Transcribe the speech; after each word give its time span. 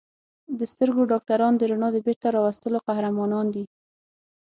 د 0.59 0.59
سترګو 0.71 1.01
ډاکټران 1.11 1.53
د 1.57 1.61
رڼا 1.71 1.89
د 1.93 1.97
بېرته 2.05 2.27
راوستلو 2.35 2.77
قهرمانان 2.87 3.45
دي. 3.55 3.65